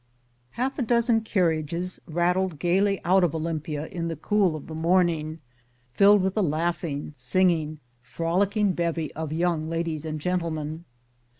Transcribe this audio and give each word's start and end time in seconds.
Half 0.53 0.79
a 0.79 0.81
dozen 0.81 1.21
carriages 1.21 1.99
rattled 2.07 2.57
gayly 2.57 2.99
out 3.05 3.23
of 3.23 3.35
Olympia 3.35 3.85
in 3.85 4.07
the 4.07 4.15
cool 4.15 4.55
of 4.55 4.65
the 4.65 4.73
morning, 4.73 5.37
filled 5.93 6.23
with 6.23 6.35
a 6.35 6.41
laughing, 6.41 7.13
singing, 7.15 7.77
frolicking 8.01 8.71
bevy 8.73 9.13
of 9.13 9.31
young 9.31 9.69
ladies 9.69 10.03
and 10.03 10.19
gentlemen. 10.19 10.85